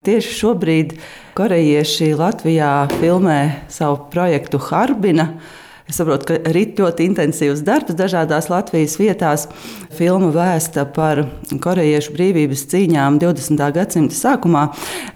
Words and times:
Tieši 0.00 0.30
šobrīd 0.32 0.92
korejieši 1.36 2.14
Latvijā 2.16 2.86
filmē 3.02 3.66
savu 3.68 4.06
projektu 4.08 4.56
Harbina. 4.56 5.26
Es 5.84 5.98
saprotu, 6.00 6.30
ka 6.30 6.38
ir 6.40 6.56
ļoti 6.78 7.04
intensīvs 7.04 7.60
darbs 7.66 7.98
dažādās 7.98 8.48
Latvijas 8.48 8.96
vietās. 8.96 9.44
Filma 9.92 10.32
vēsta 10.32 10.86
par 10.96 11.26
korejiešu 11.52 12.16
brīvības 12.16 12.64
cīņām 12.72 13.20
20. 13.20 13.66
gadsimta 13.76 14.16
sākumā. 14.16 14.64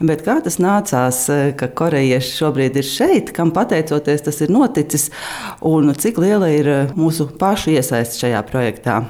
Bet 0.05 0.21
kā 0.29 0.37
tas 0.45 0.61
nācās, 0.61 1.25
ka 1.57 1.73
korejieši 1.81 2.37
šobrīd 2.43 2.77
ir 2.77 2.91
šeit, 2.93 3.33
kam 3.33 3.57
pateicoties 3.57 4.29
tas 4.29 4.45
ir 4.45 4.53
noticis, 4.53 5.09
un 5.65 5.97
cik 5.97 6.21
liela 6.21 6.53
ir 6.53 6.75
mūsu 6.93 7.33
pašu 7.41 7.73
iesaiste 7.73 8.27
šajā 8.27 8.45
projektā? 8.53 9.07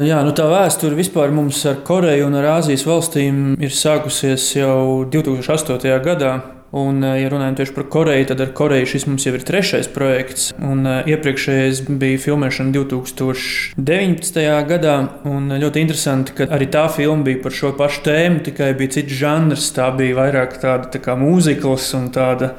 Jā, 0.00 0.22
nu 0.24 0.30
tā 0.32 0.46
vēsture 0.48 0.96
vispār 0.96 1.28
mums 1.28 1.58
ar 1.68 1.82
Koreju 1.84 2.24
un 2.30 2.38
ar 2.38 2.46
Āzijas 2.54 2.86
valstīm 2.88 3.58
ir 3.60 3.74
sākusies 3.76 4.46
jau 4.56 5.04
2008. 5.12 5.98
gadā. 6.00 6.30
Un, 6.72 7.02
eh, 7.04 7.18
ja 7.20 7.28
runājam 7.28 7.58
tieši 7.58 7.74
par 7.74 7.84
Koreju, 7.84 8.28
tad 8.30 8.40
ar 8.40 8.54
Koreju 8.56 8.86
šis 8.86 9.06
mums 9.10 9.26
jau 9.26 9.34
ir 9.34 9.44
trešais 9.44 9.92
projekts. 9.92 10.54
Un, 10.56 10.86
uh, 10.86 11.02
iepriekšējais 11.04 11.82
bija 12.00 12.16
filmēšana 12.16 12.72
2019. 12.72 14.64
gadā. 14.64 14.96
Un 15.26 15.50
ļoti 15.50 15.84
interesanti, 15.84 16.32
ka 16.32 16.46
arī 16.46 16.70
tā 16.70 16.88
filma 16.88 17.24
bija 17.24 17.42
par 17.42 17.52
šo 17.52 17.76
pašu 17.76 18.00
tēmu, 18.00 18.40
tikai 18.40 18.72
bija 18.78 18.96
cits 18.96 19.12
žanrs. 19.12 19.68
Tā 19.76 19.94
bija 19.94 20.16
vairāk 20.16 20.60
tāda 20.62 20.88
tā 20.88 21.02
kā 21.02 21.12
mūzikls 21.12 21.92
un 21.98 22.08
tāda 22.08 22.54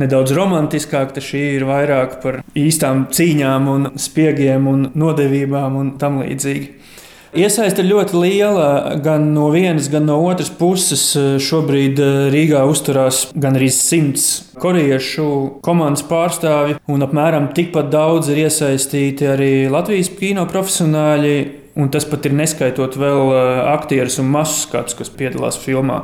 nedaudz 0.00 0.32
romantiskāk, 0.36 1.12
tad 1.16 1.26
šī 1.26 1.42
ir 1.58 1.66
vairāk 1.68 2.20
par 2.22 2.40
īstām 2.58 3.08
cīņām, 3.12 3.68
un 3.68 3.90
spiegiem 4.00 4.68
un 4.70 4.86
nodevībām 4.94 5.76
un 5.80 5.92
tam 6.00 6.22
līdzīgi. 6.22 6.70
Iesaiste 7.32 7.80
ir 7.80 7.88
ļoti 7.88 8.18
liela 8.20 8.64
gan 9.00 9.30
no 9.32 9.46
vienas, 9.54 9.86
gan 9.88 10.04
no 10.04 10.18
otras 10.20 10.50
puses. 10.52 11.14
Šobrīd 11.40 11.96
eh, 11.96 12.26
Rīgā 12.32 12.60
uzturās 12.68 13.22
gan 13.32 13.56
arī 13.56 13.70
simts 13.72 14.50
korejiešu 14.60 15.24
komandas 15.64 16.04
pārstāvji, 16.10 16.76
un 16.92 17.06
apmēram 17.06 17.48
tikpat 17.56 17.88
daudz 17.94 18.28
ir 18.28 18.42
iesaistīti 18.44 19.30
arī 19.32 19.50
Latvijas 19.72 20.12
kino 20.18 20.44
profesionāļi. 20.50 21.61
Un 21.78 21.88
tas 21.88 22.04
pat 22.04 22.28
ir 22.28 22.36
neskaitot 22.36 22.98
vēl 23.00 23.32
eh, 23.32 23.64
aktierus 23.72 24.20
un 24.20 24.30
masu 24.32 24.66
skats, 24.66 24.98
kas 24.98 25.12
piedalās 25.12 25.60
filmā 25.60 26.02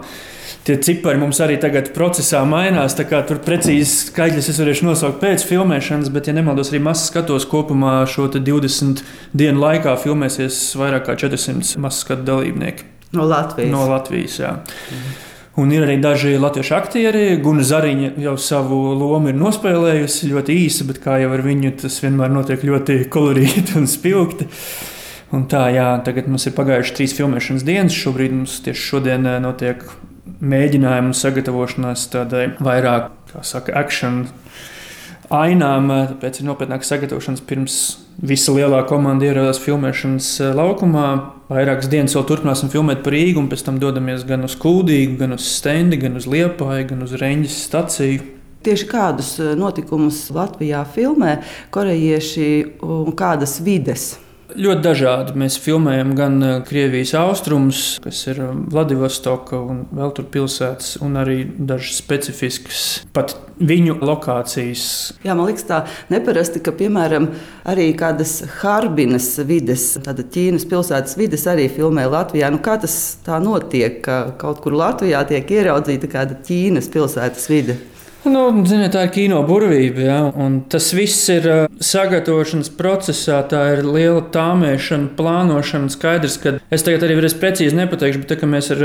tie 0.69 0.77
cipari 0.85 1.17
mums 1.21 1.39
arī 1.41 1.57
tagad 1.61 1.93
procesā 1.97 2.43
mainās. 2.49 2.97
Tur 2.99 3.41
precīzi 3.45 4.11
skaitļus 4.11 4.51
es 4.53 4.59
varēšu 4.61 4.89
nosaukt 4.89 5.21
pēc 5.23 5.47
filmēšanas, 5.49 6.11
bet, 6.13 6.29
ja 6.29 6.37
nemaldos, 6.37 6.73
arī 6.73 6.83
mazs 6.85 7.09
skatos 7.09 7.49
kopumā 7.49 8.03
šo 8.11 8.29
20 8.35 9.01
dienu 9.37 9.63
laikā 9.63 9.97
filmēsies 10.03 10.61
vairāk 10.79 11.09
kā 11.09 11.17
400 11.25 11.81
mazs 11.81 12.05
skatu 12.05 12.27
dalībnieki. 12.29 12.85
No 13.17 13.25
Latvijas. 13.25 13.73
No 13.73 13.87
Latvijas 13.89 14.37
jā. 14.43 14.53
Mhm. 14.93 15.17
Un 15.59 15.73
ir 15.75 15.83
arī 15.83 15.97
daži 15.99 16.37
latviešu 16.39 16.75
aktieri. 16.77 17.23
Guna 17.43 17.65
Zariņa 17.67 18.13
jau 18.23 18.37
savu 18.39 18.77
lomu 18.95 19.33
ir 19.33 19.41
nospēlējusi 19.41 20.29
ļoti 20.31 20.55
īsi, 20.67 20.85
bet 20.87 21.01
kā 21.03 21.17
jau 21.19 21.33
ar 21.35 21.43
viņu 21.43 21.73
tas 21.81 21.97
vienmēr 22.05 22.31
notiek 22.31 22.63
ļoti 22.63 23.01
kolorīti 23.11 23.75
un 23.81 23.89
spilgti. 23.91 24.47
Un 25.35 25.45
tā, 25.45 25.67
jā, 25.75 25.89
tagad 26.07 26.29
mums 26.31 26.47
ir 26.49 26.55
pagājušas 26.57 26.95
trīs 26.97 27.15
filmēšanas 27.19 27.65
dienas. 27.69 27.97
Šobrīd 27.97 28.33
mums 28.33 28.59
tieši 28.65 28.85
šodien 28.95 29.29
eh, 29.29 29.41
notiek 29.45 29.85
mēģinājumu 30.39 31.17
sagatavošanās 31.17 32.07
tādai 32.13 32.45
vairāk, 32.65 33.11
kā 33.33 33.43
saka, 33.45 33.75
akciju 33.77 34.29
ainām. 35.35 35.91
Tāpēc 36.15 36.41
ir 36.41 36.49
nopietnāk 36.49 36.87
sagatavošanās 36.87 37.43
pirms 37.45 37.81
visa 38.25 38.55
lielā 38.55 38.81
komanda 38.89 39.29
ieradās 39.29 39.61
filmēšanas 39.63 40.29
eh, 40.41 40.55
laukumā. 40.57 41.09
Vairākas 41.49 41.91
dienas 41.93 42.17
vēl 42.17 42.25
turpināsim 42.29 42.73
filmēt 42.73 43.05
par 43.05 43.15
Rīgu, 43.17 43.43
un 43.43 43.51
pēc 43.53 43.67
tam 43.67 43.81
dodamies 43.83 44.25
gan 44.29 44.45
uz 44.49 44.57
Kūdīgu, 44.61 45.19
gan 45.21 45.37
uz 45.37 45.45
Stendi, 45.49 46.01
gan 46.01 46.17
uz 46.17 46.29
Liepāju, 46.29 46.87
gan 46.91 47.05
uz 47.05 47.13
Reņģis 47.21 47.59
staciju. 47.69 48.25
Tieši 48.65 48.89
kādus 48.89 49.35
eh, 49.43 49.53
notikumus 49.61 50.25
Latvijā 50.33 50.81
filmē 50.97 51.37
korejieši 51.75 52.49
un 52.81 53.13
kādas 53.19 53.59
vides? 53.65 54.15
Ļoti 54.49 54.81
dažādi. 54.81 55.35
Mēs 55.37 55.59
filmējam 55.61 56.15
gan 56.17 56.39
eh, 56.41 56.53
Krievijas 56.65 57.13
austrumus, 57.21 57.83
kas 58.01 58.23
ir 58.31 58.39
eh, 58.41 58.55
Vladivostoka 58.73 59.59
un 59.61 59.83
vēl 59.93 60.15
tur 60.17 60.25
pilsētas, 60.33 60.95
un 61.05 61.19
arī 61.21 61.43
dažas 61.45 61.99
specifiskas, 62.01 62.85
pat 63.13 63.35
viņu 63.61 63.99
lokācijas. 64.01 64.87
Jā, 65.27 65.37
man 65.37 65.51
liekas, 65.51 65.67
tā 65.69 65.83
neparasti, 66.09 66.63
ka, 66.65 66.73
piemēram, 66.79 67.29
arī 67.69 67.91
kādas 67.99 68.39
Harbinas 68.63 69.35
vides, 69.45 69.91
tāda 70.07 70.25
Ķīnas 70.25 70.65
pilsētas 70.71 71.19
vides 71.21 71.45
arī 71.51 71.69
filmē 71.69 72.09
Latvijā. 72.09 72.49
Nu, 72.55 72.63
kā 72.65 72.79
tas 72.81 72.97
tā 73.27 73.43
notiek, 73.45 74.01
ka 74.07 74.23
kaut 74.41 74.65
kur 74.65 74.79
Latvijā 74.81 75.27
tiek 75.29 75.57
ieraudzīta 75.59 76.09
kāda 76.17 76.41
Ķīnas 76.49 76.89
pilsētas 76.95 77.53
vide? 77.53 77.77
Nu, 78.29 78.43
ziniet, 78.69 78.93
tā 78.93 79.07
ir 79.07 79.13
kino 79.15 79.41
burvība. 79.47 80.03
Ja? 80.05 80.19
Tas 80.73 80.91
viss 80.97 81.29
ir 81.33 81.47
sagatavošanas 81.81 82.71
procesā, 82.77 83.41
tā 83.49 83.63
ir 83.77 83.85
liela 83.87 84.23
tāmēšana, 84.35 85.13
plānošana. 85.19 85.89
Skaidrs, 85.93 86.37
ka 86.43 86.55
es 86.75 86.85
tagad 86.85 87.07
arī 87.07 87.19
vairs 87.19 87.37
precīzi 87.39 87.79
nepateikšu, 87.79 88.23
bet 88.23 88.35
tā, 88.35 88.49
mēs 88.49 88.71
ar 88.75 88.83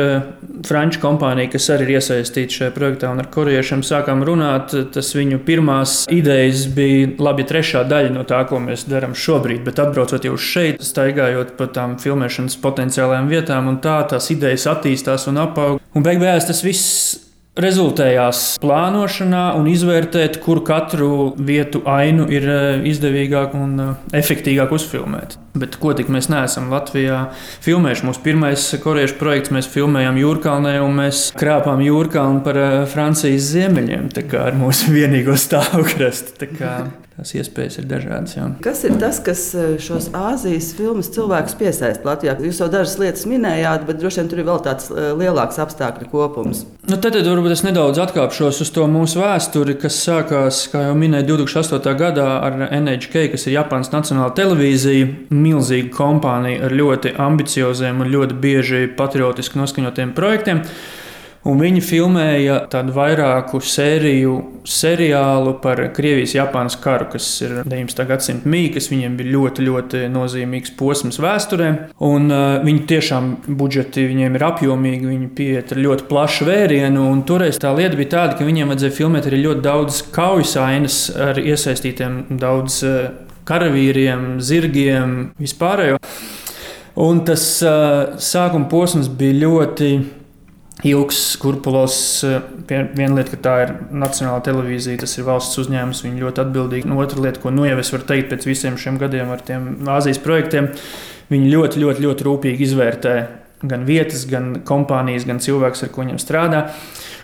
franču 0.68 1.02
kompāniju, 1.04 1.52
kas 1.56 1.70
arī 1.74 1.88
ir 1.90 1.98
iesaistīta 1.98 2.58
šajā 2.59 2.76
projektā 2.76 3.12
un 3.12 3.24
ar 3.24 3.30
korejiešiem 3.34 3.84
sākām 3.86 4.24
runāt, 4.28 4.76
tas 4.96 5.12
viņu 5.18 5.42
pirmās 5.48 5.98
idejas 6.14 6.66
bija 6.75 7.12
labi 7.24 7.48
trešā 7.50 7.84
daļa 7.90 8.14
no 8.16 8.24
tā, 8.30 8.44
ko 8.50 8.62
mēs 8.64 8.88
darām 8.92 9.18
šobrīd. 9.18 9.64
Bet 9.68 9.81
atbraucot 9.84 10.30
jau 10.30 10.38
šeit, 10.40 10.80
staigājot 10.84 11.58
pa 11.60 11.68
tām 11.74 11.98
filmēšanas 12.02 12.60
potenciālajām 12.64 13.30
vietām, 13.31 13.70
un 13.74 13.81
tā 13.84 14.00
tās 14.10 14.31
idejas 14.34 14.70
attīstās 14.72 15.28
un 15.31 15.44
apaug. 15.44 15.84
Un 15.94 16.06
beig 16.06 16.22
beigās 16.24 16.48
tas 16.50 16.64
viss 16.66 17.32
rezultējās 17.59 18.58
plānošanā 18.64 19.44
un 19.59 19.68
izvērtēt, 19.69 20.40
kur 20.41 20.64
katru 20.66 21.34
vietu 21.38 21.84
ainu 21.90 22.25
ir 22.34 22.47
eh, 22.50 22.88
izdevīgāk 22.90 23.53
un 23.58 23.75
eh, 23.84 23.91
efektīvāk 24.18 24.74
uzfilmēt. 24.74 25.38
Bet 25.59 25.78
ko 25.81 25.94
tik 25.94 26.09
mēs 26.13 26.31
neesam 26.34 26.72
Latvijā 26.74 27.28
filmējuši? 27.66 28.08
Mūsu 28.09 28.24
pirmais 28.25 28.66
korejiešu 28.81 29.19
projekts 29.19 29.53
mēs 29.53 29.69
filmējām 29.69 30.18
Jūrkalnē 30.24 30.80
un 30.81 30.97
mēs 31.03 31.28
krāpām 31.38 31.84
Jūrkalnu 31.86 32.42
par 32.46 32.62
eh, 32.63 32.75
Francijas 32.90 33.52
ziemeļiem, 33.53 34.09
tā 34.18 34.25
kā 34.30 34.47
ar 34.50 34.58
mūsu 34.58 34.92
vienīgo 34.97 35.38
stāvkrastu. 35.38 36.40
Tās 37.13 37.29
iespējas 37.38 37.75
ir 37.78 37.85
dažādas. 37.85 38.31
Jā. 38.34 38.47
Kas 38.66 38.79
ir 38.88 38.96
tas, 38.97 39.19
kas 39.22 39.41
eh, 39.53 39.75
šos 39.78 40.07
Āzijas 40.18 40.72
filmas 40.74 41.12
cilvēkus 41.13 41.53
piesaista 41.59 42.07
Latvijā? 42.07 42.34
Jūs 42.41 42.62
jau 42.63 42.68
dažas 42.74 42.96
lietas 42.97 43.28
minējāt, 43.29 43.84
bet 43.85 44.00
droši 44.01 44.24
vien 44.24 44.31
tur 44.31 44.41
ir 44.41 44.47
vēl 44.47 44.63
tāds 44.66 44.88
eh, 44.90 45.12
lielāks 45.19 45.62
apstākļu 45.62 46.07
kopums. 46.09 46.63
Nu, 46.90 46.97
tad, 46.97 47.13
tad 47.13 47.29
varbūt 47.29 47.53
es 47.53 47.62
nedaudz 47.68 48.01
atkāpšos 48.01 48.63
uz 48.66 48.72
to 48.74 48.88
mūsu 48.90 49.22
vēsturi, 49.22 49.78
kas 49.84 50.00
sākās, 50.07 50.63
kā 50.74 50.88
jau 50.88 50.97
minēju, 50.97 51.28
2008. 51.44 51.94
gadā 52.01 52.25
ar 52.47 52.57
NHK, 52.79 53.28
kas 53.35 53.45
ir 53.45 53.59
Japānas 53.59 53.94
Nacionāla 53.94 54.34
televīzija. 54.40 55.12
Milzīga 55.38 55.94
kompānija 55.94 56.66
ar 56.66 56.74
ļoti 56.74 57.13
ambicioziem 57.22 58.01
un 58.01 58.09
ļoti 58.09 58.41
bieži 58.41 58.84
patriotiski 58.97 59.62
noskaņotiem 59.62 60.18
projektiem. 60.18 60.66
Un 61.44 61.59
viņi 61.59 61.81
filmēja 61.84 62.62
tādu 62.72 62.94
vairāku 62.96 63.59
sēriju 63.59 64.36
seriālu 64.64 65.58
par 65.64 65.81
Krievijas-Japānas 65.92 66.78
karu, 66.80 67.09
kas 67.12 67.26
ir 67.44 67.58
19. 67.68 68.06
gadsimta 68.08 68.48
mīja, 68.48 68.78
kas 68.78 68.88
viņiem 68.88 69.18
bija 69.20 69.34
ļoti, 69.34 69.66
ļoti 69.68 70.04
nozīmīgs 70.14 70.72
posms 70.80 71.20
vēsturē. 71.20 71.68
Un, 72.08 72.31
uh, 72.31 72.62
viņi 72.64 72.86
tiešām 72.94 73.28
budžeti 73.59 74.08
viņiem 74.08 74.40
ir 74.40 74.48
apjomīgi, 74.48 75.12
viņi 75.12 75.30
pieiet 75.36 75.76
ar 75.76 75.84
ļoti 75.84 76.08
plašu 76.08 76.48
vērienu. 76.48 77.09
Toreiz 77.28 77.60
tā 77.60 77.75
lieta 77.75 78.00
bija 78.00 78.14
tāda, 78.16 78.40
ka 78.40 78.48
viņiem 78.48 78.72
vajadzēja 78.72 78.98
filmēt 79.02 79.28
arī 79.28 79.44
ļoti 79.44 79.68
daudz 79.68 80.00
kaujas 80.16 80.56
ainas 80.64 81.04
ar 81.12 81.44
iesaistītiem 81.44 82.40
daudz 82.40 82.80
uh, 82.88 83.12
karavīriem, 83.44 84.38
zirgiem, 84.40 85.34
vispārējo. 85.44 86.00
Un 87.04 87.24
tas 87.28 87.44
uh, 87.68 88.16
sākuma 88.16 88.72
posms 88.72 89.12
bija 89.12 89.42
ļoti 89.44 89.96
ilgs 90.81 91.19
skurpulos. 91.35 92.23
Eh, 92.28 92.41
viena 92.97 93.19
lieta, 93.19 93.36
ka 93.36 93.42
tā 93.45 93.56
ir 93.65 93.75
nacionāla 93.92 94.42
televīzija, 94.45 95.03
tas 95.03 95.18
ir 95.18 95.27
valsts 95.27 95.62
uzņēmums, 95.63 96.03
viņi 96.07 96.25
ļoti 96.25 96.44
atbildīgi. 96.44 96.89
Un 96.89 96.98
otra 97.03 97.21
lieta, 97.21 97.42
ko 97.44 97.53
nu 97.53 97.68
jau 97.69 97.77
es 97.80 97.94
varu 97.94 98.09
teikt 98.09 98.33
pēc 98.33 98.50
visiem 98.50 98.80
šiem 98.80 99.00
gadiem 99.01 99.31
ar 99.31 99.45
tiem 99.45 99.88
Āzijas 99.94 100.21
projektiem, 100.24 100.74
viņi 101.31 101.53
ļoti, 101.53 101.86
ļoti, 101.86 102.06
ļoti 102.07 102.27
rūpīgi 102.27 102.68
izvērtē 102.68 103.15
gan 103.63 103.86
vietas, 103.88 104.25
gan 104.27 104.57
kompānijas, 104.68 105.27
gan 105.27 105.39
cilvēks, 105.44 105.86
ar 105.86 105.94
ko 105.94 106.03
viņiem 106.03 106.19
strādā. 106.19 106.65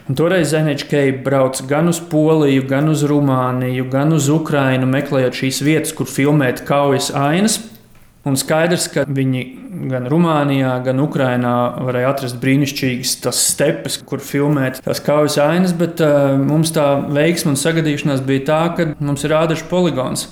Un 0.09 0.17
toreiz 0.17 0.55
NHK 0.57 1.19
brauca 1.25 1.65
gan 1.69 1.91
uz 1.91 1.99
Poliju, 2.01 2.63
gan 2.69 2.89
uz 2.89 3.03
Rumāniju, 3.05 3.89
gan 3.91 4.15
uz 4.15 4.29
Ukrajinu, 4.33 4.87
meklējot 4.89 5.37
šīs 5.37 5.59
vietas, 5.65 5.93
kur 5.93 6.09
filmēt 6.09 6.63
kaujas 6.65 7.11
ainas. 7.13 7.59
Un 8.27 8.35
skaidrs, 8.35 8.89
ka 8.91 9.05
viņi 9.07 9.41
gan 9.87 10.07
Rumānijā, 10.11 10.73
gan 10.83 10.99
Ukrajinā 10.99 11.53
varēja 11.87 12.09
atrast 12.11 12.39
brīnišķīgas 12.41 13.13
tas 13.23 13.39
stepes, 13.53 13.95
kur 14.03 14.19
filmēt 14.19 14.81
tās 14.83 14.99
kaujas 15.05 15.37
ainas, 15.39 15.71
bet 15.77 16.03
uh, 16.03 16.33
mums 16.35 16.73
tā 16.75 16.87
veiksme 17.15 17.53
un 17.53 17.59
sagadīšanās 17.59 18.25
bija 18.27 18.43
tā, 18.49 18.61
ka 18.75 18.89
mums 18.99 19.23
ir 19.23 19.37
ādašu 19.39 19.69
poligons. 19.71 20.27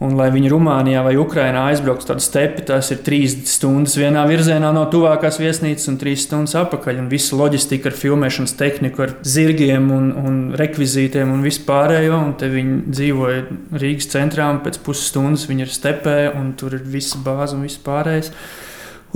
Un, 0.00 0.14
lai 0.16 0.30
viņi 0.32 0.48
Rumānijā 0.48 1.02
vai 1.04 1.12
Ukrajinā 1.20 1.66
aizbrauktu 1.68 2.14
uz 2.16 2.24
stepi, 2.24 2.62
tas 2.64 2.88
ir 2.94 3.02
trīs 3.04 3.34
stundas 3.52 3.98
vienā 4.00 4.22
virzienā 4.30 4.70
no 4.72 4.86
tuvākās 4.88 5.36
viesnīcas 5.42 5.90
un 5.92 5.98
trīs 6.00 6.24
stundas 6.24 6.56
atpakaļ. 6.56 7.02
Un 7.02 7.10
visa 7.12 7.36
loģistika 7.36 7.90
ar 7.90 7.98
filmēšanas 7.98 8.56
tehniku, 8.56 9.04
ar 9.04 9.12
zirgiem 9.28 9.90
un, 9.92 10.08
un 10.16 10.40
rekvizītiem 10.56 11.34
un 11.34 11.44
vispārējo. 11.44 12.16
Un 12.16 12.32
te 12.40 12.48
viņi 12.48 12.80
dzīvoja 12.88 13.44
Rīgas 13.84 14.08
centrā 14.14 14.48
un 14.54 14.62
pēc 14.64 14.80
pusstundas 14.86 15.44
viņi 15.50 15.66
ir 15.66 15.76
stepē 15.76 16.18
un 16.32 16.54
tur 16.56 16.80
ir 16.80 16.88
visa 16.96 17.20
bāze 17.20 17.58
un 17.58 17.68
viss 17.68 17.84
pārējais. 17.84 18.32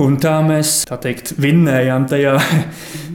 Un 0.04 0.18
tā 0.20 0.36
mēs 0.44 0.82
tā 0.90 1.00
teikt, 1.00 1.32
vinnējām 1.40 2.10
tajā 2.12 2.36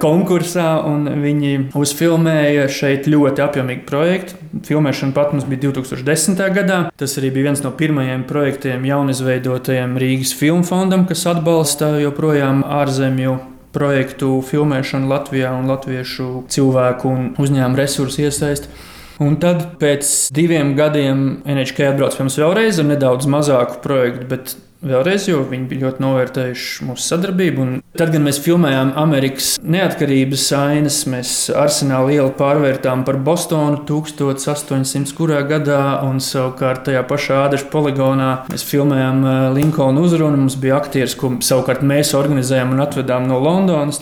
konkursā, 0.00 0.68
un 0.88 1.04
viņi 1.20 1.70
uzfilmēja 1.76 2.66
šeit 2.72 3.08
ļoti 3.10 3.44
apjomīgu 3.44 3.86
projektu. 3.88 4.38
Filmēšana 4.66 5.14
pat 5.16 5.34
mums 5.34 5.46
bija 5.50 5.68
2010. 5.68 6.40
gadā. 6.56 6.80
Tas 6.96 7.16
arī 7.20 7.32
bija 7.34 7.50
viens 7.50 7.62
no 7.64 7.72
pirmajiem 7.76 8.24
projektiem 8.28 8.86
jaunizveidotajam 8.88 9.98
Rīgas 10.00 10.34
filmu 10.36 10.64
fondam, 10.66 11.06
kas 11.08 11.26
atbalsta 11.30 11.98
joprojām 12.00 12.64
ārzemju 12.64 13.38
projektu 13.74 14.40
filmēšanu 14.46 15.10
Latvijā 15.10 15.52
un 15.54 15.68
latviešu 15.70 16.30
cilvēku 16.50 17.10
un 17.10 17.28
uzņēmumu 17.38 17.78
resursu 17.78 18.24
iesaisti. 18.26 18.72
Un 19.20 19.36
tad 19.36 19.76
pēc 19.80 20.30
diviem 20.32 20.72
gadiem 20.78 21.42
NHK 21.44 21.92
atbrauc 21.92 22.16
pie 22.16 22.24
mums 22.24 22.38
vēlreiz 22.40 22.80
ar 22.80 22.88
nedaudz 22.88 23.28
mazāku 23.28 23.82
projektu, 23.84 24.26
bet 24.30 24.54
vēlreiz, 24.84 25.26
jo 25.28 25.42
viņi 25.48 25.66
bija 25.70 25.86
ļoti 25.86 26.02
novērtējuši 26.04 26.86
mūsu 26.88 27.04
sadarbību. 27.04 27.64
Un 27.64 27.72
tad, 27.98 28.12
kad 28.14 28.22
mēs 28.24 28.40
filmējām 28.44 28.92
Amerikas 29.00 29.52
neatkarības 29.60 30.46
ainas, 30.56 31.00
mēs 31.10 31.34
arsenālu 31.56 32.14
ielu 32.16 32.32
pārvērtām 32.38 33.04
par 33.08 33.20
Bostonu 33.24 33.82
1800. 33.88 35.14
kurā 35.18 35.42
gadā, 35.48 35.82
un 36.06 36.22
savukārt 36.24 36.86
tajā 36.88 37.04
pašā 37.08 37.44
Ādaša 37.46 37.68
poligonā 37.72 38.30
mēs 38.50 38.64
filmējām 38.68 39.22
eh, 39.24 39.38
Linkolnu 39.58 40.06
uzrunu. 40.08 40.40
Mums 40.40 40.58
bija 40.60 40.80
aktieris, 40.80 41.16
ko 41.18 41.34
savukārt 41.44 41.84
mēs 41.86 42.14
organizējām 42.18 42.74
un 42.74 42.84
atvedām 42.86 43.28
no 43.28 43.40
Londonas. 43.42 44.00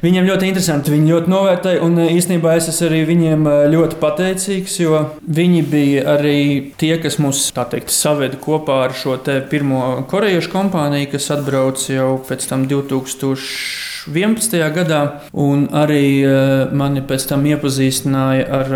Viņiem 0.00 0.24
ļoti 0.30 0.48
interesanti, 0.48 0.94
viņi 0.94 1.10
ļoti 1.12 1.28
novērtēja, 1.28 1.80
un 1.84 1.98
eh, 2.00 2.14
īstenībā 2.16 2.54
es 2.56 2.70
esmu 2.72 2.86
arī 2.88 3.00
viņiem 3.10 3.42
eh, 3.50 3.58
ļoti 3.74 3.98
pateicīgs, 4.00 4.78
jo 4.80 5.02
viņi 5.28 5.60
bija 5.68 6.04
arī 6.14 6.38
tie, 6.80 6.94
kas 7.02 7.18
mūs 7.20 7.42
teikt, 7.52 7.92
saveda 7.92 8.40
kopā 8.40 8.78
ar 8.86 8.96
šo 8.96 9.18
pirmo 9.50 10.00
korejiešu 10.08 10.54
kompāniju, 10.54 11.10
kas 11.12 11.28
atbrauc 11.36 11.84
jau 11.92 12.14
pēc 12.28 12.48
tam 12.48 12.64
2000. 12.70 13.88
11. 14.08 14.54
gadā, 14.72 14.98
un 15.36 15.66
arī 15.76 16.24
uh, 16.24 16.70
mani 16.72 17.02
pēc 17.04 17.26
tam 17.28 17.42
iepazīstināja 17.44 18.46
ar 18.56 18.70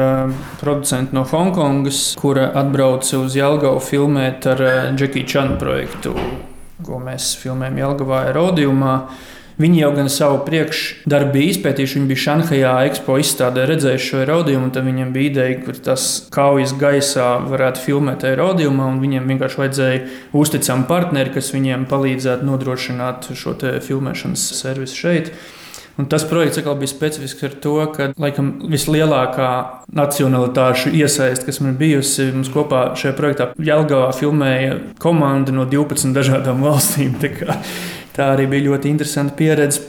producentu 0.60 1.16
no 1.16 1.22
Hongkongas, 1.30 2.02
kura 2.20 2.50
atbrauca 2.60 3.22
uz 3.22 3.32
Jālgavu 3.34 3.80
filmēt 3.82 4.44
ar 4.52 4.60
Jackie 4.92 5.24
Chan 5.24 5.56
projektu, 5.58 6.12
ko 6.84 7.00
mēs 7.00 7.32
filmējam 7.40 7.80
Jālgavā 7.80 8.26
Erodiumā. 8.34 8.98
Uh, 9.00 9.32
Viņi 9.54 9.84
jau 9.84 9.90
gan 9.94 10.08
savu 10.10 10.40
priekšdarbu 10.48 11.30
bija 11.36 11.52
izpētījuši. 11.52 11.98
Viņi 12.00 12.10
bija 12.10 12.22
Šanhajā 12.24 12.72
ekspo 12.88 13.18
izstādē 13.22 13.68
redzējuši 13.70 14.08
šo 14.10 14.22
erodījumu, 14.24 14.66
un 14.66 14.74
tad 14.74 14.86
viņiem 14.88 15.12
bija 15.14 15.30
ideja, 15.30 15.58
ka 15.62 15.74
tas 15.90 16.06
kaujas 16.34 16.74
gaisā 16.80 17.28
varētu 17.46 17.84
filmēt 17.84 18.26
erodījumā, 18.32 18.88
un 18.90 19.02
viņiem 19.04 19.30
vienkārši 19.30 19.60
vajadzēja 19.62 20.00
uzticamu 20.34 20.88
partneri, 20.90 21.36
kas 21.36 21.52
viņiem 21.54 21.86
palīdzētu 21.90 22.50
nodrošināt 22.50 23.30
šo 23.38 23.54
filmēšanas 23.62 24.48
servisu 24.58 25.04
šeit. 25.04 25.36
Un 25.94 26.08
tas 26.10 26.24
projekts 26.26 26.58
bija 26.58 26.90
specifisks 26.90 27.44
ar 27.46 27.52
to, 27.62 27.74
ka 27.94 28.08
laikam, 28.18 28.48
vislielākā 28.66 29.50
nacionalitāšu 29.94 30.90
iesaiste, 30.90 31.46
kas 31.46 31.60
man 31.62 31.76
bijusi, 31.78 32.32
mums 32.34 32.50
kopā 32.50 32.88
šajā 32.98 33.14
projektā 33.14 33.52
Jālgavā 33.62 34.10
filmēja 34.18 34.80
komanda 34.98 35.54
no 35.54 35.68
12 35.70 36.10
dažādām 36.16 36.66
valstīm. 36.66 37.14
Tā 38.14 38.30
arī 38.36 38.46
bija 38.50 38.68
ļoti 38.68 38.92
interesanta 38.92 39.34
pieredze. 39.38 39.82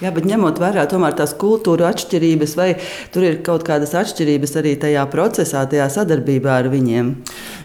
Jā, 0.00 0.10
bet 0.16 0.24
ņemot 0.24 0.58
vērā 0.58 0.86
tās 0.88 1.34
kultūru 1.38 1.84
atšķirības, 1.86 2.54
vai 2.56 2.70
tur 3.12 3.26
ir 3.28 3.42
kaut 3.46 3.66
kādas 3.68 3.92
atšķirības 4.00 4.56
arī 4.56 4.72
tajā 4.80 5.04
procesā, 5.12 5.66
tajā 5.68 5.90
sadarbībā 5.92 6.56
ar 6.62 6.70
viņiem? 6.72 7.12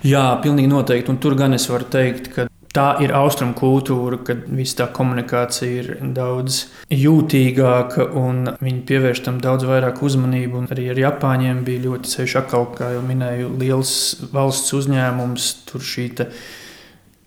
Jā, 0.03 0.25
pilnīgi 0.43 0.69
noteikti. 0.69 1.13
Un 1.13 1.21
tur 1.23 1.37
gan 1.39 1.55
es 1.55 1.69
varu 1.71 1.87
teikt, 1.89 2.29
ka 2.35 2.49
tā 2.75 2.87
ir 3.03 3.13
austrumu 3.15 3.55
kultūra, 3.57 4.19
kad 4.27 4.43
viss 4.51 4.75
tā 4.77 4.89
komunikācija 4.93 5.83
ir 5.83 5.91
daudz 6.15 6.65
jūtīgāka 6.91 8.09
un 8.19 8.49
viņi 8.59 8.83
pievērš 8.89 9.23
tam 9.29 9.39
daudz 9.43 9.67
vairāk 9.69 10.03
uzmanību. 10.05 10.65
Un 10.65 10.69
arī 10.75 10.89
ar 10.91 11.01
Japāņiem 11.05 11.63
bija 11.67 11.85
ļoti 11.87 12.11
ceļš 12.17 12.37
kā 12.51 12.91
jau 12.97 13.05
minēju, 13.07 13.53
liels 13.61 13.95
valsts 14.35 14.75
uzņēmums. 14.75 15.49
Tur 15.71 15.87
šī 15.93 16.09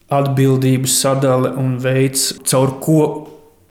atbildības 0.08 0.94
sadale 1.02 1.52
un 1.60 1.76
veids, 1.82 2.32
caur 2.48 2.78
ko. 2.82 3.00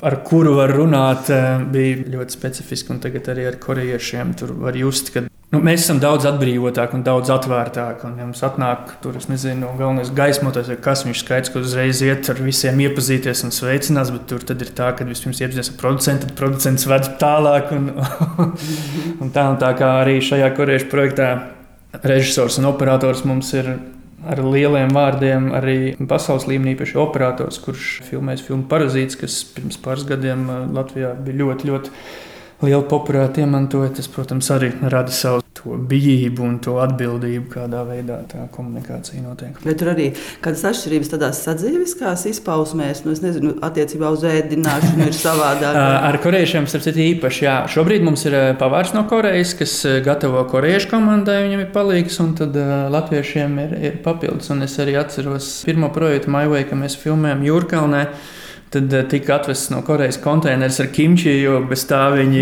Ar 0.06 0.20
kuru 0.22 0.52
var 0.60 0.70
runāt, 0.70 1.32
eh, 1.34 1.64
bija 1.74 2.04
ļoti 2.14 2.36
specifiski. 2.36 3.00
Tagad 3.02 3.32
arī 3.34 3.48
ar 3.48 3.56
korejiešiem 3.58 4.36
tur 4.38 4.54
var 4.54 4.74
just, 4.78 5.12
ka 5.12 5.22
nu, 5.22 5.60
mēs 5.60 5.88
esam 5.88 5.98
daudz 5.98 6.28
atbrīvotāki 6.30 6.94
un 6.94 7.04
daudz 7.04 7.32
atvērtāki. 7.34 8.06
Un, 8.06 8.14
ja 8.20 8.28
mums 8.28 8.44
atnāk 8.46 9.02
tur, 9.02 9.18
es 9.18 9.26
nezinu, 9.26 9.72
galvenais 9.80 10.14
gaismotais, 10.14 10.70
kas 10.86 11.04
viņš 11.04 11.24
skaidrs, 11.24 11.50
ka 11.50 11.60
uzreiz 11.60 12.04
iet 12.06 12.30
ar 12.30 12.36
visiem 12.36 12.78
iepazīties 12.78 13.44
un 13.48 13.50
sveicinās, 13.50 14.14
bet 14.14 14.28
tur 14.30 14.46
ir 14.54 14.74
tā, 14.78 14.96
ka 14.96 15.04
vispirms 15.04 15.42
iepazīties 15.42 15.74
ar 15.74 15.82
producentu, 15.82 16.28
tad 16.28 16.38
producents 16.38 16.86
ved 16.86 17.10
tālāk. 17.18 17.74
Un, 17.74 17.90
un 19.22 19.34
tā, 19.34 19.50
un 19.50 19.58
tā 19.58 19.74
kā 19.74 19.96
arī 20.04 20.20
šajā 20.22 20.54
korejiešu 20.54 20.92
projektā 20.94 21.32
režisors 22.04 22.60
un 22.62 22.70
operators 22.70 23.26
mums 23.26 23.50
ir 23.58 23.80
ar 24.28 24.42
lieliem 24.44 24.94
vārdiem 24.96 25.52
arī 25.58 25.78
pasaules 26.10 26.48
līmenī, 26.50 26.76
īpaši 26.76 27.00
operators, 27.02 27.60
kurš 27.64 27.90
filmēs 28.08 28.44
filmu 28.46 28.68
Parazīts, 28.72 29.20
kas 29.20 29.40
pirms 29.56 29.80
pāris 29.84 30.08
gadiem 30.10 30.48
uh, 30.50 30.64
Latvijā 30.78 31.14
bija 31.24 31.42
ļoti, 31.44 31.72
ļoti 31.72 31.94
liela 32.64 32.84
popularitāte 32.90 33.44
iemantoja. 33.44 33.92
Tas, 33.98 34.10
protams, 34.12 34.50
arī 34.54 34.72
rada 34.82 35.14
savu 35.14 35.44
bijību 35.68 36.44
un 36.46 36.58
to 36.64 36.78
atbildību, 36.82 37.48
kādā 37.52 37.82
veidā 37.88 38.20
tā 38.30 38.46
komunikācija 38.54 39.24
notiek. 39.24 39.58
Bet 39.64 39.80
tur 39.82 39.92
arī 39.94 40.10
kādas 40.44 40.64
atšķirības 40.70 41.12
tādās 41.14 41.42
sadzīviskās 41.46 42.26
izpausmēs, 42.32 43.04
nu, 43.06 43.16
nezinu, 43.24 43.56
attiecībā 43.66 44.12
uz 44.14 44.26
ēdināšanu 44.28 45.10
ir 45.10 45.18
savādāk. 45.18 45.80
Ar 46.10 46.20
korejiešiem, 46.24 46.70
starp 46.70 46.86
citu, 46.88 47.04
īpaši, 47.04 47.44
jā. 47.48 47.58
Šobrīd 47.74 48.06
mums 48.06 48.26
ir 48.30 48.38
pavārs 48.62 48.94
no 48.96 49.04
Korejas, 49.10 49.54
kas 49.58 49.76
gatavo 50.06 50.44
korejiešu 50.52 50.92
komandai, 50.94 51.42
viņam 51.48 51.66
ir 51.66 51.70
palīgs, 51.76 52.22
un 52.24 52.34
tad 52.38 52.58
latviešiem 52.94 53.62
ir, 53.66 53.78
ir 53.92 54.02
papildus. 54.06 54.52
Un 54.54 54.66
es 54.68 54.78
arī 54.84 54.98
atceros 55.00 55.52
pirmo 55.68 55.92
projektu 55.94 56.32
MyWay, 56.34 56.68
ka 56.70 56.80
mēs 56.80 56.98
filmējam 57.02 57.46
Jūrkalnē. 57.48 58.08
Tad 58.70 58.94
eh, 58.94 59.06
tika 59.08 59.36
atvests 59.36 59.70
no 59.72 59.80
Korejas 59.82 60.18
konteineris 60.20 60.80
ar 60.84 60.90
kimči, 60.92 61.32
jo 61.40 61.62
bez 61.70 61.86
tā 61.88 62.02
viņi, 62.12 62.42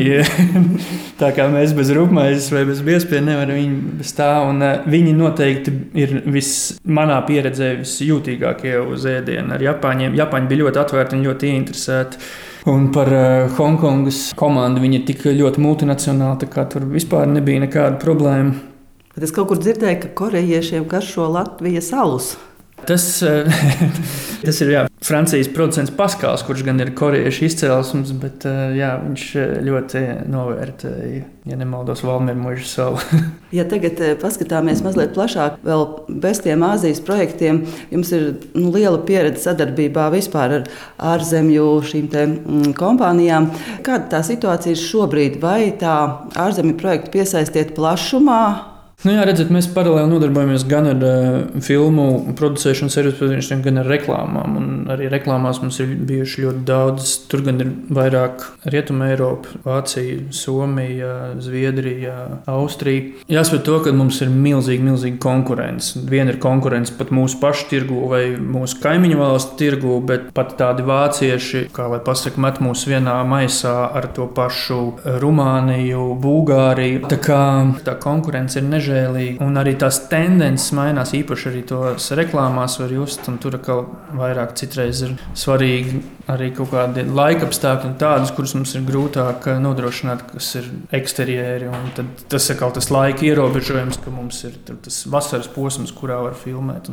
tā 1.21 1.29
kā 1.37 1.45
mēs 1.53 1.75
bez 1.77 1.91
rūpmaizes 1.93 2.49
vai 2.53 2.63
bez 2.65 2.81
biezpiena 2.85 3.33
nevaram 3.33 3.59
viņu 3.59 3.93
bez 3.99 4.13
tā. 4.17 4.31
Un 4.47 4.63
eh, 4.65 4.87
viņi 4.89 5.13
noteikti 5.19 5.75
ir 6.01 6.17
vis, 6.33 6.49
manā 6.81 7.19
pieredzē 7.27 7.75
visjūtīgākie 7.83 8.73
uz 8.81 9.05
ēdienu 9.11 9.53
ar 9.53 9.65
Japāņiem. 9.69 10.17
Japāņi 10.17 10.49
bija 10.49 10.63
ļoti 10.65 10.81
atvērti 10.81 11.19
un 11.19 11.25
ļoti 11.29 11.51
ieinteresēti. 11.53 12.27
Un 12.65 12.87
par 12.89 13.11
uh, 13.13 13.51
Hongkongas 13.59 14.31
komandu 14.33 14.81
viņi 14.81 14.97
ir 14.97 15.03
tik 15.05 15.27
ļoti 15.29 15.61
multinacionāli, 15.61 16.47
ka 16.49 16.63
tur 16.71 16.87
vispār 16.89 17.29
nebija 17.29 17.61
nekāda 17.61 17.99
problēma. 18.01 18.55
Bet 19.13 19.27
es 19.27 19.31
kaut 19.35 19.51
kur 19.51 19.61
dzirdēju, 19.61 19.99
ka 20.01 20.09
korejiešiem 20.17 20.89
garšo 20.89 21.29
Latvijas 21.29 21.93
alus. 21.93 22.33
Tas, 22.83 23.21
eh, 23.23 23.45
tas 24.45 24.59
ir 24.61 24.71
jā, 24.73 24.81
Francijas 25.05 25.47
producents 25.53 25.93
Paskals, 25.95 26.43
kurš 26.45 26.65
gan 26.67 26.81
ir 26.83 26.91
korejiešu 26.97 27.47
izcelsmes, 27.47 28.11
bet 28.19 28.45
eh, 28.49 28.75
jā, 28.77 28.91
viņš 29.01 29.23
eh, 29.39 29.53
ļoti 29.65 30.01
novērtēja, 30.29 31.21
ja 31.49 31.57
nemaldos, 31.57 32.03
Valmīru 32.05 32.43
mūžu 32.43 32.67
savu. 32.69 32.99
ja 33.57 33.65
tagad 33.69 34.01
paskatāmies 34.21 34.83
mazliet 34.85 35.15
plašāk, 35.15 35.57
vēl 35.65 35.87
bez 36.21 36.43
tiem 36.45 36.67
Āzijas 36.67 37.01
projektiem, 37.05 37.63
jums 37.93 38.13
ir 38.17 38.27
nu, 38.53 38.69
liela 38.75 38.99
pieredze 39.07 39.47
sadarbībā 39.47 40.11
vispār 40.13 40.59
ar 40.59 40.69
ārzemju 41.15 41.71
šīm 41.89 42.11
te, 42.13 42.27
mm, 42.27 42.75
kompānijām. 42.77 43.49
Kāda 43.87 44.17
tā 44.17 44.23
situācija 44.27 44.75
ir 44.75 44.83
šobrīd? 44.83 45.41
Vai 45.41 45.73
tā 45.79 45.97
ārzemju 46.37 46.77
projektu 46.81 47.17
piesaistiet 47.17 47.73
plašumā? 47.77 48.74
Nu, 49.05 49.11
jā, 49.13 49.21
redziet, 49.27 49.51
mēs 49.53 49.67
paralēli 49.69 50.09
nodarbojamies 50.09 50.63
gan 50.65 50.87
ar 50.89 51.03
uh, 51.05 51.35
filmu 51.61 52.33
producēšanu, 52.33 52.89
servisu 52.89 53.27
gan 53.61 53.77
ar 53.77 53.89
reklāmām. 53.91 54.55
Un 54.57 54.69
arī 54.89 55.11
reklāmās 55.13 55.59
mums 55.61 55.77
ir 55.83 55.91
bijuši 56.09 56.41
ļoti 56.41 56.63
daudz. 56.65 57.11
Tur 57.29 57.43
gan 57.45 57.61
ir 57.61 57.69
vairāk 57.93 58.41
Rietumē, 58.65 59.11
Eiropa, 59.13 59.59
Vācija, 59.61 60.23
Somija, 60.33 61.35
Zviedrija, 61.37 62.15
Austrija. 62.49 63.21
Jāsaka, 63.29 63.59
to, 63.67 63.75
ka 63.85 63.93
mums 63.93 64.23
ir 64.25 64.31
milzīga, 64.33 64.87
milzīga 64.87 65.21
konkurence. 65.21 66.01
Viena 66.09 66.33
ir 66.33 66.41
konkurence 66.41 66.97
pat 66.97 67.13
mūsu 67.13 67.37
pašu 67.43 67.69
tirgu 67.75 68.07
vai 68.09 68.23
mūsu 68.41 68.81
kaimiņu 68.81 69.21
valstu 69.21 69.59
tirgu, 69.61 69.99
bet 70.09 70.31
pat 70.33 70.57
tādi 70.57 70.87
vācieši, 70.89 71.67
kā 71.77 71.91
lai 71.93 72.01
pasakā, 72.09 72.41
met 72.41 72.57
mūs 72.65 72.87
vienā 72.89 73.19
maisā 73.29 73.75
ar 73.85 74.09
to 74.17 74.25
pašu 74.33 74.81
Rumāniju, 75.21 76.09
Bulgāriju. 76.25 77.05
Tā 77.13 77.21
kā 77.21 77.45
tā 77.85 77.99
konkurence 78.01 78.57
ir 78.57 78.65
nežēlīga 78.73 78.94
izrēlīgi. 78.95 79.39
Un 79.43 79.59
arī 79.59 79.75
tās 79.79 80.01
tendences 80.09 80.71
mainās, 80.75 81.13
īpaši 81.15 81.49
arī 81.51 81.63
tos 81.67 82.11
reklāmās 82.15 82.79
var 82.79 82.93
just. 82.93 83.25
Tur 83.41 83.57
atkal 83.57 83.85
vairāk 84.15 84.55
citreiz 84.59 85.01
ir 85.05 85.15
svarīgi 85.35 86.03
arī 86.31 86.49
kaut 86.55 86.71
kādi 86.71 87.03
laika 87.05 87.45
apstākļi, 87.45 87.91
tādus, 88.01 88.31
kurus 88.33 88.55
mums 88.57 88.73
ir 88.77 88.85
grūtāk 88.87 89.45
nodrošināt, 89.61 90.23
kas 90.31 90.47
ir 90.57 90.69
eksterjeri. 90.95 91.69
Tas 92.31 92.49
ir 92.49 92.61
tas 92.77 92.89
laika 92.93 93.25
ierobežojums, 93.27 93.99
ka 94.01 94.13
mums 94.13 94.41
ir 94.47 94.55
tas 94.65 95.03
vasaras 95.11 95.49
posms, 95.53 95.93
kurā 95.95 96.21
var 96.25 96.37
filmēt. 96.39 96.89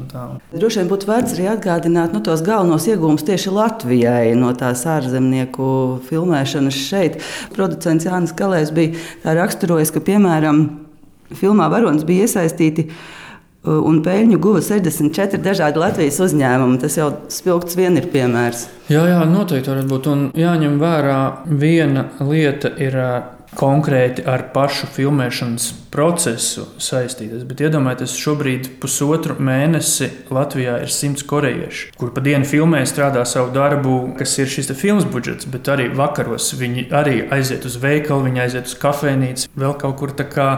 Droši 0.53 0.83
vien 0.83 0.93
būtu 0.93 1.09
vērts 1.09 1.37
arī 1.37 1.49
atgādināt 1.55 2.13
nu, 2.13 2.21
tos 2.25 2.45
galvenos 2.45 2.89
iegūmus 2.91 3.25
tieši 3.29 3.55
Latvijai 3.57 4.37
no 4.37 4.53
tās 4.59 4.85
ārzemnieku 4.89 5.73
filmēšanas 6.11 6.85
šeit. 6.91 7.21
Producents 7.57 8.09
Jānis 8.09 8.37
Kalējs 8.37 8.73
bija 8.77 9.35
raksturojis, 9.41 9.95
ka 9.95 10.05
piemēram 10.05 10.82
filmā 11.39 11.69
Varonis 11.73 12.07
bija 12.09 12.29
iesaistīti 12.29 12.89
Uh, 13.63 13.77
un 13.87 14.01
peļņu 14.03 14.41
guva 14.43 14.59
64 14.59 15.39
dažādi 15.39 15.79
Latvijas 15.79 16.17
uzņēmumi. 16.25 16.81
Tas 16.83 16.97
jau 16.99 17.13
spilgts 17.31 17.77
vien 17.79 17.95
ir 17.95 18.09
piemērs. 18.11 18.65
Jā, 18.91 19.05
jā, 19.07 19.21
noteikti 19.31 19.71
varētu 19.71 19.87
būt. 19.93 20.07
Un 20.11 20.25
jāņem 20.35 20.81
vērā, 20.81 21.19
viena 21.47 22.09
lieta 22.27 22.73
ir 22.83 22.97
uh, 22.99 23.13
konkrēti 23.55 24.25
ar 24.27 24.49
pašu 24.51 24.89
filmēšanas 24.97 25.69
procesu 25.95 26.65
saistītas. 26.83 27.45
Bet 27.47 27.63
iedomājieties, 27.63 28.17
šobrīd 28.19 28.67
pusotru 28.83 29.37
mēnesi 29.39 30.09
Latvijā 30.35 30.81
ir 30.83 30.91
simts 30.91 31.23
korejieši, 31.31 31.93
kur 32.01 32.11
pa 32.17 32.25
dienu 32.25 32.49
filmē 32.49 32.81
strādā 32.91 33.23
savu 33.31 33.53
darbu, 33.55 34.01
kas 34.19 34.35
ir 34.43 34.51
šis 34.51 34.73
filmas 34.81 35.07
budžets, 35.07 35.47
bet 35.47 35.71
arī 35.71 35.87
vakaros 35.95 36.51
viņi 36.59 36.89
arī 36.91 37.21
aiziet 37.31 37.69
uz 37.71 37.79
veikalu, 37.79 38.27
viņi 38.27 38.45
aiziet 38.49 38.73
uz 38.73 38.75
kafejnīcu, 38.83 39.53
vēl 39.55 39.79
kaut 39.85 40.01
kur 40.03 40.17
tā 40.19 40.27
kā 40.27 40.49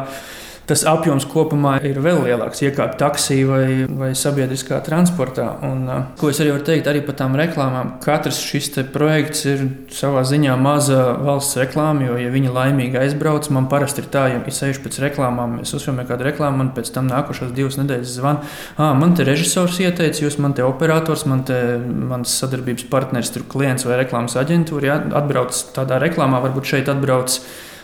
tas 0.69 0.85
apjoms 0.89 1.27
kopumā 1.29 1.77
ir 1.85 2.01
vēl 2.05 2.23
lielāks. 2.25 2.63
Iekāpt 2.65 2.99
taksī 3.01 3.41
vai, 3.49 3.67
vai 3.89 4.13
sabiedriskā 4.17 4.81
transportā. 4.87 5.47
Un, 5.67 5.85
uh, 5.89 6.07
ko 6.21 6.31
es 6.33 6.41
arī 6.43 6.55
varu 6.55 6.67
teikt 6.67 6.89
arī 6.91 7.03
par 7.05 7.19
tām 7.19 7.37
reklāmām? 7.39 7.97
Katrs 8.05 8.41
šis 8.45 8.73
projekts 8.95 9.45
ir 9.51 9.67
savā 9.93 10.25
ziņā 10.27 10.55
maza 10.61 11.01
valsts 11.21 11.59
reklāma, 11.61 12.09
jo, 12.09 12.17
ja 12.21 12.33
viņi 12.33 12.53
laimīgi 12.55 13.01
aizbrauc, 13.01 13.49
man 13.55 13.69
parasti 13.73 14.03
ir 14.03 14.09
tā, 14.13 14.25
ja 14.33 14.41
es 14.49 14.63
eju 14.65 14.81
pēc 14.85 14.99
reklāmām, 15.05 15.59
es 15.63 15.75
uzfilmēju 15.77 16.11
kādu 16.11 16.29
reklāmu, 16.29 16.63
man 16.63 16.73
pēc 16.77 16.91
tam 16.95 17.11
nākošās 17.11 17.53
divas 17.57 17.79
nedēļas 17.81 18.17
zvana, 18.17 18.49
ah, 18.79 18.95
man 18.99 19.15
te 19.17 19.27
režisors 19.29 19.79
ieteica, 19.85 20.25
jūs 20.25 20.39
man 20.43 20.57
te 20.57 20.65
operators, 20.67 21.27
man 21.31 21.45
te 21.49 21.61
mans 21.85 22.35
sadarbības 22.41 22.89
partneris, 22.93 23.33
tur 23.35 23.47
klients 23.51 23.87
vai 23.89 24.01
reklāmas 24.03 24.39
aģentūra, 24.41 24.91
ja, 24.91 24.99
atbrauc 25.21 25.61
tādā 25.77 26.01
reklāmā, 26.03 26.43
varbūt 26.49 26.75
šeit 26.75 26.91
atbrauc 26.93 27.39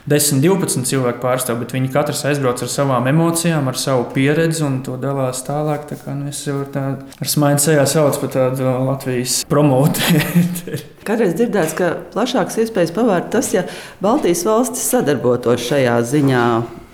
10, 0.09 0.41
12 0.41 0.87
cilvēku 0.89 1.21
pārstāv, 1.21 1.59
bet 1.61 1.75
viņi 1.77 1.91
katrs 1.93 2.23
aizbrauc 2.31 2.63
ar 2.65 2.71
savām 2.73 3.09
emocijām, 3.11 3.69
ar 3.69 3.77
savu 3.77 4.07
pieredzi 4.15 4.65
un 4.65 4.79
to 4.87 4.97
dalās 5.01 5.43
tālāk. 5.45 5.85
Tā 5.91 5.99
kā, 6.01 6.15
nu, 6.17 6.31
es 6.33 6.41
jau 6.47 6.63
tā, 6.73 6.85
ar 7.21 7.29
smaidu 7.29 7.65
sejā 7.67 7.85
saucu 7.91 8.23
par 8.23 8.33
tādu 8.37 8.71
Latvijas 8.87 9.43
promotēru. 9.51 10.81
Kādreiz 11.09 11.37
dzirdēts, 11.37 11.77
ka 11.77 11.93
plašākas 12.15 12.63
iespējas 12.65 12.95
pavērt 12.97 13.29
tas, 13.35 13.53
ja 13.53 13.67
Baltijas 14.01 14.47
valstis 14.49 14.89
sadarbotos 14.93 15.69
šajā 15.69 15.99
ziņā. 16.15 16.47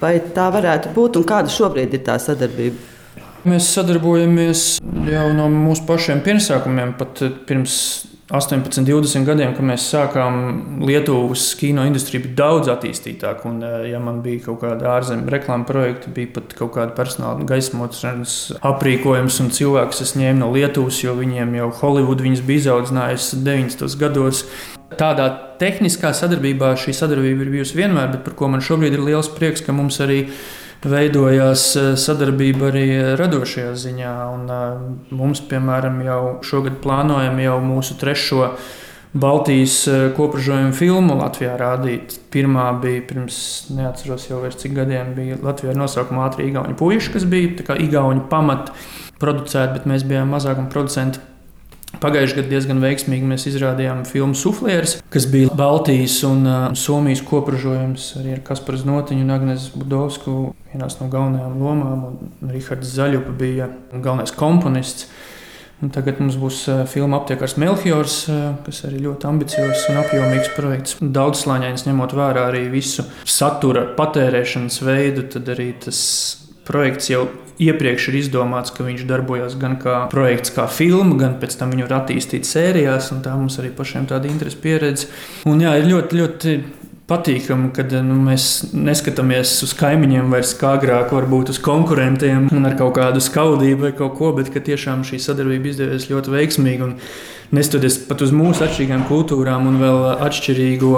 Vai 0.03 0.19
tā 0.35 0.51
varētu 0.53 0.91
būt 0.97 1.21
un 1.21 1.25
kāda 1.29 1.53
šobrīd 1.53 1.95
ir 1.97 2.03
tā 2.05 2.19
sadarbība? 2.21 2.93
Mēs 3.47 3.71
sadarbojamies 3.77 4.67
jau 5.07 5.27
no 5.37 5.47
mūsu 5.53 5.87
pašiem 5.87 6.19
pirmsākumiem, 6.27 6.97
pat 6.99 7.23
pirms 7.47 7.77
18, 8.26 8.83
20 8.83 9.23
gadiem, 9.23 9.52
kad 9.54 9.62
mēs 9.68 9.85
sākām, 9.87 10.38
Lietuvas 10.83 11.45
kino 11.61 11.85
industrija 11.87 12.25
bija 12.25 12.35
daudz 12.40 12.71
attīstītāka. 12.73 13.47
Un, 13.47 13.61
eh, 13.62 13.90
ja 13.92 14.00
man 14.02 14.18
bija 14.23 14.49
kaut 14.49 14.64
kāda 14.64 14.97
ārzemju 14.97 15.30
reklāmas 15.30 15.68
projekta, 15.68 16.11
bija 16.11 16.33
pat 16.35 16.56
kaut 16.59 16.75
kāda 16.75 16.97
personāla 16.97 17.47
gaismošanas 17.47 18.59
aprīkojums 18.66 19.38
un 19.45 19.52
cilvēks, 19.54 20.02
kas 20.02 20.16
ņēma 20.18 20.38
no 20.42 20.50
Lietuvas, 20.50 20.99
jo 21.04 21.14
viņiem 21.14 21.54
jau 21.54 21.71
Holivuda 21.71 22.23
bija 22.23 22.59
izaudzinājusi 22.59 23.45
90. 23.45 23.97
gados. 23.97 24.45
Tādā 24.99 25.30
tehniskā 25.61 26.11
sadarbībā 26.11 26.75
šī 26.75 26.95
sadarbība 26.95 27.47
ir 27.47 27.54
bijusi 27.54 27.78
vienmēr, 27.78 28.11
bet 28.11 28.25
par 28.25 28.35
ko 28.35 28.49
man 28.49 28.61
šobrīd 28.61 28.92
ir 28.92 29.06
liels 29.06 29.28
prieks, 29.28 29.62
ka 29.62 29.73
mums 29.73 29.99
arī 30.00 30.26
ir 30.26 30.65
veidojās 30.90 31.69
eh, 31.76 31.93
sadarbība 32.00 32.71
arī 32.71 32.87
radošajā 33.19 33.75
ziņā. 33.83 34.14
Un, 34.35 34.49
eh, 34.50 35.14
mums, 35.16 35.43
piemēram, 35.50 36.00
jau 36.07 36.21
šogad 36.47 36.81
plānojam 36.85 37.38
jau 37.43 37.61
mūsu 37.64 37.99
trešo 38.00 38.50
Baltijas 39.16 39.76
eh, 39.88 40.09
kopražojumu 40.16 40.75
filmu 40.76 41.19
Latvijā 41.21 41.55
rādīt. 41.61 42.19
Pirmā 42.35 42.69
bija 42.83 43.05
pirms, 43.09 43.38
neatceros 43.76 44.28
jau 44.31 44.43
vairs 44.43 44.59
cik 44.62 44.76
gadiem, 44.76 45.14
bija 45.16 45.38
Latvijā 45.43 45.75
ar 45.75 45.81
nosaukumu 45.85 46.25
Ātri 46.26 46.50
Igauni 46.50 46.76
puiši, 46.78 47.14
kas 47.16 47.28
bija 47.31 47.55
tā 47.61 47.71
kā 47.71 47.78
Igauni 47.81 48.26
pamat 48.31 48.75
producēti, 49.23 49.78
bet 49.78 49.88
mēs 49.88 50.05
bijām 50.09 50.35
mazākuma 50.35 50.73
producenti 50.73 51.23
Pagājušajā 52.03 52.41
gadā 52.43 52.50
diezgan 52.50 52.81
veiksmīgi 52.83 53.29
mēs 53.31 53.47
izrādījām 53.49 54.03
filmu 54.09 54.37
Suflieris, 54.37 54.99
kas 55.12 55.29
bija 55.33 55.53
Baltijas 55.57 56.19
un 56.29 56.43
uh, 56.45 56.57
Somijas 56.76 57.23
kopražojums 57.25 58.11
arī 58.21 58.35
ar 58.37 58.43
Kasparu 58.45 58.81
Znotiņu 58.83 59.25
un 59.25 59.33
Agnēs 59.33 59.71
Budovsku 59.76 60.35
vienās 60.73 60.99
no 61.00 61.09
galvenajām 61.12 61.57
lomām. 61.62 62.05
Rihards 62.53 62.93
Zaļupa 62.99 63.33
bija 63.41 63.71
galvenais 63.95 64.35
komponists. 64.37 65.09
Un 65.85 65.91
tagad 65.93 66.21
mums 66.23 66.38
būs 66.41 66.62
uh, 66.73 66.85
filma 66.88 67.19
aptiekars 67.21 67.59
Melchiors, 67.61 68.23
uh, 68.33 68.55
kas 68.65 68.83
arī 68.88 69.03
ļoti 69.05 69.29
ambiciozs 69.29 69.88
un 69.93 70.00
apjomīgs 70.00 70.53
projekts. 70.57 71.00
Daudzslāņains 71.00 71.88
ņemot 71.88 72.17
vērā 72.17 72.47
arī 72.50 72.67
visu 72.73 73.05
satura 73.29 73.85
patērēšanas 73.97 74.81
veidu, 74.85 75.26
tad 75.37 75.53
arī 75.53 75.73
tas 75.85 75.99
projekts 76.69 77.12
jau 77.12 77.26
iepriekš 77.63 78.09
ir 78.11 78.19
izdomāts, 78.21 78.73
ka 78.75 78.87
viņš 78.87 79.05
darbojas 79.09 79.57
gan 79.61 79.77
kā 79.81 80.03
projekts, 80.13 80.53
kā 80.55 80.67
filma, 80.71 81.17
gan 81.21 81.37
pēc 81.41 81.59
tam 81.61 81.73
viņu 81.75 81.89
var 81.89 82.01
attīstīt 82.03 82.49
sērijās. 82.49 83.13
Tā 83.25 83.37
mums 83.37 83.59
arī 83.63 83.73
pašiem 83.77 84.09
tāda 84.11 84.31
interesa 84.31 84.61
pieredze. 84.63 85.09
Un 85.49 85.63
jā, 85.65 85.77
ir 85.81 85.89
ļoti, 85.91 86.21
ļoti 86.21 86.57
patīkami, 87.07 87.71
kad 87.75 87.93
nu, 88.03 88.17
mēs 88.27 88.73
neskatāmies 88.75 89.53
uz 89.63 89.75
kaimiņiem 89.79 90.33
vairs 90.33 90.57
kā 90.59 90.75
agrāk, 90.77 91.13
varbūt 91.15 91.53
uz 91.55 91.61
konkurentiem 91.63 92.49
un 92.51 92.67
ar 92.67 92.75
kaut 92.79 92.97
kādu 92.99 93.23
skaudību 93.23 93.87
vai 93.87 93.93
kaut 93.97 94.17
ko, 94.19 94.33
bet 94.37 94.51
tiešām 94.51 95.07
šī 95.07 95.21
sadarbība 95.23 95.71
izdevies 95.71 96.09
ļoti 96.11 96.35
veiksmīgi. 96.35 96.91
Nestoties 97.55 98.01
pat 98.09 98.25
uz 98.27 98.35
mūsu 98.35 98.65
atšķirīgām 98.67 99.07
kultūrām 99.07 99.69
un 99.71 99.79
vēl 99.79 100.01
atšķirīgo 100.27 100.93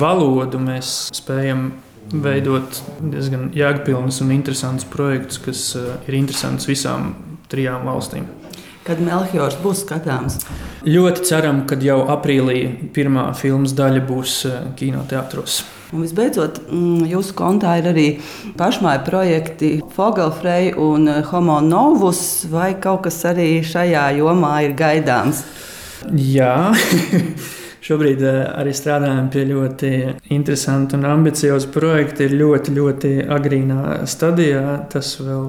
valodu, 0.00 0.58
mēs 0.58 0.96
spējam 1.14 1.68
veidot 2.12 2.82
diezgan 3.00 3.50
jēgpilnus 3.56 4.20
un 4.24 4.32
interesantus 4.34 4.88
projektus, 4.92 5.40
kas 5.42 5.64
uh, 5.78 5.94
ir 6.08 6.18
interesants 6.18 6.68
visām 6.68 7.12
trijām 7.52 7.86
valstīm. 7.88 8.28
Kad 8.82 8.98
Melchiors 8.98 9.54
būs 9.62 9.84
skatāms? 9.84 10.40
Ļoti 10.82 11.22
ceram, 11.28 11.62
ka 11.70 11.76
jau 11.78 12.00
aprīlī 12.10 12.90
pirmā 12.94 13.28
filmas 13.38 13.76
daļa 13.78 14.02
būs 14.08 14.40
uh, 14.48 14.58
kinoteātros. 14.78 15.62
Un 15.92 16.02
visbeidzot, 16.02 16.62
mm, 16.72 17.06
jūsu 17.12 17.36
kontā 17.38 17.76
ir 17.78 17.90
arī 17.92 18.06
pašmāju 18.58 19.04
projekti 19.06 19.72
Fogelfrei 19.94 20.72
un 20.74 21.06
uh, 21.06 21.22
Homo 21.30 21.60
Novus, 21.62 22.42
vai 22.50 22.72
kaut 22.74 23.04
kas 23.06 23.22
arī 23.30 23.50
šajā 23.66 24.08
jomā 24.18 24.56
ir 24.66 24.76
gaidāms? 24.78 25.44
Jā. 26.10 26.72
Šobrīd 27.82 28.20
eh, 28.22 28.36
arī 28.60 28.72
strādājam 28.76 29.26
pie 29.32 29.42
ļoti 29.48 29.88
interesanta 30.34 30.94
un 30.98 31.06
ambicioza 31.08 31.70
projekta. 31.74 32.22
Ir 32.26 32.36
ļoti, 32.38 32.74
ļoti 32.76 33.10
agrīnā 33.26 33.78
stadijā. 34.10 34.76
Tas 34.92 35.16
vēl 35.18 35.48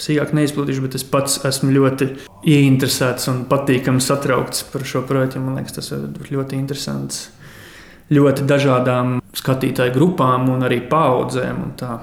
sīkāk 0.00 0.32
neizplatīšu, 0.38 0.84
bet 0.86 0.96
es 0.96 1.04
pats 1.04 1.36
esmu 1.48 1.74
ļoti 1.76 2.08
ieinteresēts 2.48 3.28
un 3.32 3.42
patīkami 3.50 4.00
satraukts 4.04 4.64
par 4.72 4.86
šo 4.88 5.04
projektu. 5.08 5.42
Man 5.44 5.60
liekas, 5.60 5.76
tas 5.76 5.92
ir 5.96 6.32
ļoti 6.32 6.56
interesants. 6.56 7.26
Ļoti 8.10 8.48
dažādām 8.48 9.18
skatītāju 9.36 9.92
grupām 9.94 10.48
un 10.50 10.64
arī 10.66 10.80
paudzēm. 10.88 11.60
Un 11.66 11.76
tā. 11.78 11.98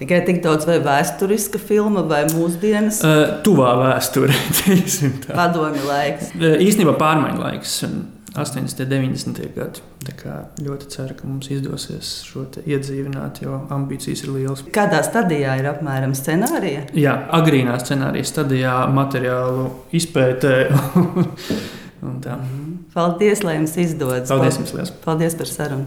Tikai 0.00 0.22
tik 0.24 0.38
daudz 0.46 0.64
vai 0.64 0.78
vēsturiska 0.80 1.58
filma 1.60 2.06
vai 2.08 2.22
mūsdienas? 2.30 3.02
Uh, 3.04 3.34
tuvā 3.44 3.74
vēsture, 3.82 4.38
Padomju 5.42 5.84
laiks. 5.90 6.30
Uh, 6.38 6.56
īstenībā 6.62 6.94
pārmaiņu 7.02 7.42
laiks. 7.42 7.76
80. 8.34 8.80
un 8.84 8.88
90. 8.88 9.48
gadi. 9.54 9.82
Ļoti 10.62 10.88
ceru, 10.92 11.16
ka 11.18 11.26
mums 11.28 11.50
izdosies 11.50 12.12
šo 12.28 12.44
iedzīvināt, 12.62 13.42
jo 13.44 13.58
ambīcijas 13.74 14.22
ir 14.24 14.32
lielas. 14.36 14.62
Kādā 14.74 15.02
stadijā 15.06 15.56
ir 15.60 15.68
apmēram 15.70 16.14
scenārija? 16.16 16.86
Jā, 16.98 17.16
agrīnā 17.40 17.74
scenārija 17.82 18.28
stadijā, 18.30 18.76
materiālu 18.94 19.68
izpētē. 19.96 20.56
Paldies, 22.94 23.42
lai 23.44 23.58
jums 23.58 23.76
izdodas. 23.78 24.30
Paldies, 24.30 24.60
liels. 24.72 24.92
Paldies 25.04 25.36
par 25.38 25.50
sarunu. 25.50 25.86